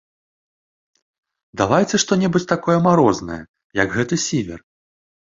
[1.59, 3.37] Давайце што-небудзь такое марознае,
[3.81, 4.59] як гэты сівер.